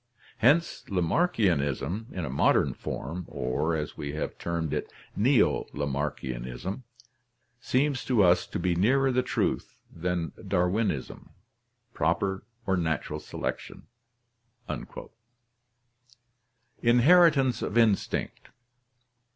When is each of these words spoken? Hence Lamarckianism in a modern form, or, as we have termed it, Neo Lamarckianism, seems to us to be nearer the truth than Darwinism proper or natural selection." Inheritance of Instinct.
Hence 0.39 0.83
Lamarckianism 0.89 2.07
in 2.11 2.25
a 2.25 2.29
modern 2.31 2.73
form, 2.73 3.25
or, 3.27 3.75
as 3.75 3.95
we 3.95 4.13
have 4.13 4.35
termed 4.39 4.73
it, 4.73 4.91
Neo 5.15 5.65
Lamarckianism, 5.75 6.81
seems 7.59 8.03
to 8.05 8.23
us 8.23 8.47
to 8.47 8.57
be 8.57 8.73
nearer 8.73 9.11
the 9.11 9.21
truth 9.21 9.77
than 9.95 10.31
Darwinism 10.47 11.29
proper 11.93 12.43
or 12.65 12.75
natural 12.77 13.19
selection." 13.19 13.83
Inheritance 16.83 17.61
of 17.61 17.77
Instinct. 17.77 18.49